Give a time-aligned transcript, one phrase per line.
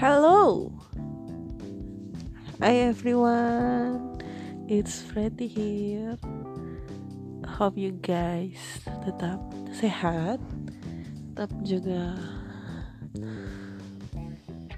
[0.00, 0.16] Hi
[2.88, 4.16] everyone,
[4.64, 6.16] it's Freddy here.
[7.44, 8.56] Hope you guys
[9.04, 9.36] tetap
[9.76, 10.40] sehat,
[11.36, 12.16] tetap jaga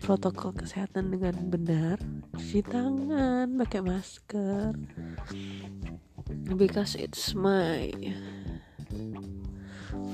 [0.02, 2.02] protokol kesehatan dengan benar,
[2.34, 4.74] cuci tangan, pakai masker.
[6.58, 7.94] Because it's my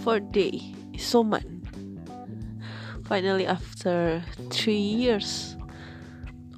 [0.05, 1.58] fourth day, Isoman.
[3.09, 4.21] Finally after
[4.53, 5.57] three years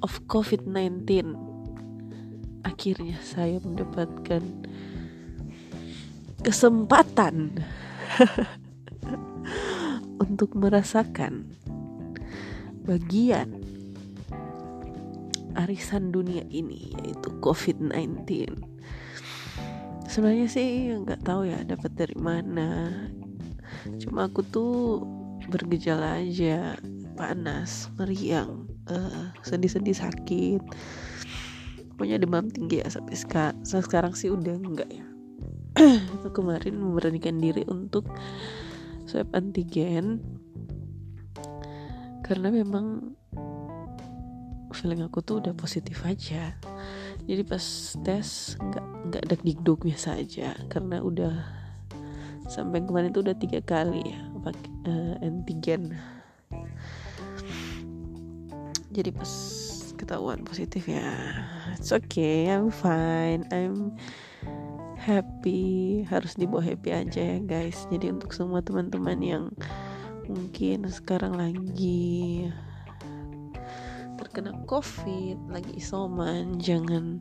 [0.03, 1.31] of COVID-19
[2.67, 4.43] akhirnya saya mendapatkan
[6.43, 7.55] kesempatan
[10.27, 11.55] untuk merasakan
[12.83, 13.63] bagian
[15.55, 18.27] arisan dunia ini yaitu COVID-19
[20.11, 22.91] sebenarnya sih nggak tahu ya dapat dari mana.
[24.03, 25.07] Cuma aku tuh
[25.49, 26.77] bergejala aja
[27.15, 30.61] panas meriang uh, sedih-sedih sakit.
[31.97, 35.05] Punya demam tinggi ya sampai sekarang sekarang sih udah enggak ya.
[36.17, 38.09] Itu kemarin memberanikan diri untuk
[39.05, 40.21] swab antigen.
[42.25, 43.13] Karena memang
[44.71, 46.55] feeling aku tuh udah positif aja.
[47.27, 47.63] Jadi pas
[48.01, 50.55] tes nggak nggak ada digduk biasa aja.
[50.71, 51.33] Karena udah
[52.49, 55.95] sampai kemarin tuh udah tiga kali ya pakai uh, antigen.
[58.91, 59.31] Jadi pas
[59.95, 61.05] ketahuan positif ya
[61.77, 63.95] it's okay I'm fine I'm
[64.99, 66.03] happy.
[66.09, 67.87] Harus dibawa happy aja ya guys.
[67.87, 69.43] Jadi untuk semua teman-teman yang
[70.29, 72.47] mungkin sekarang lagi
[74.21, 77.19] terkena covid lagi isoman jangan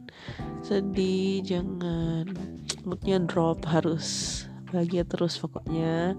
[0.60, 2.28] sedih jangan
[2.84, 6.14] moodnya drop harus bahagia terus pokoknya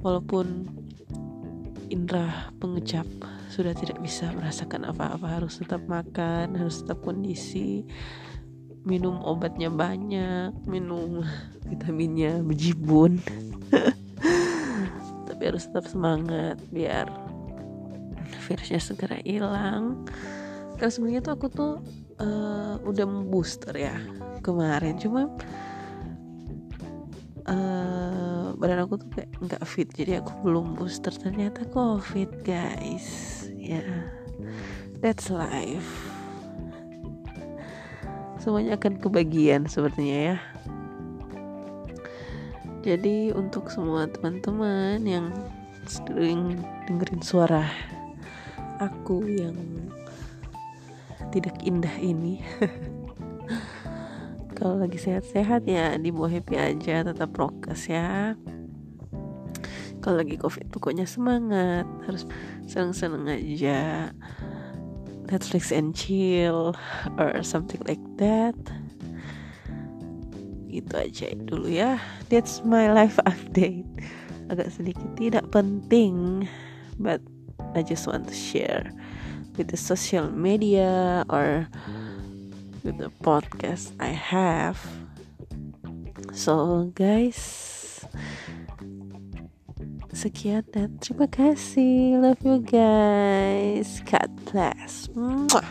[0.00, 0.68] walaupun
[1.90, 3.06] indera pengecap
[3.50, 7.82] sudah tidak bisa merasakan apa-apa harus tetap makan harus tetap kondisi
[8.86, 11.26] minum obatnya banyak minum
[11.68, 13.18] vitaminnya bejibun
[15.28, 17.10] tapi harus tetap semangat biar
[18.50, 20.02] virusnya segera hilang.
[20.74, 21.72] Karena sebenarnya tuh aku tuh
[22.18, 23.94] uh, udah booster ya
[24.42, 24.98] kemarin.
[24.98, 25.30] Cuma
[27.46, 28.29] uh,
[28.60, 31.10] badan aku tuh kayak nggak fit jadi aku belum booster.
[31.10, 33.08] Ternyata covid guys.
[33.56, 34.04] Ya yeah,
[35.00, 35.88] that's life.
[38.36, 40.36] Semuanya akan kebagian sepertinya ya.
[42.80, 45.28] Jadi untuk semua teman-teman yang
[45.84, 47.68] sering dengerin suara
[48.80, 49.56] aku yang
[51.28, 52.40] tidak indah ini
[54.60, 58.36] kalau lagi sehat-sehat ya dibawa happy aja tetap prokes ya.
[60.04, 62.28] Kalau lagi covid pokoknya semangat harus
[62.68, 64.12] seneng-seneng aja.
[65.32, 66.76] Netflix and chill
[67.16, 68.56] or something like that.
[70.68, 71.96] Gitu aja dulu ya.
[72.28, 73.88] That's my life update.
[74.52, 76.44] Agak sedikit tidak penting
[77.00, 77.24] but
[77.72, 78.92] I just want to share
[79.56, 81.64] with the social media or
[82.84, 84.78] with the podcast I have.
[86.32, 88.04] So guys,
[90.12, 92.20] sekian dan terima kasih.
[92.20, 94.00] Love you guys.
[94.06, 95.08] God bless.
[95.12, 95.64] Mwah.